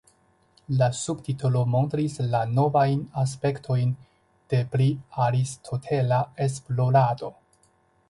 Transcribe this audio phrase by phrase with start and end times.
[0.77, 3.93] La subtitolo montris la novajn aspektojn
[4.55, 7.35] de priaristotela esplorado.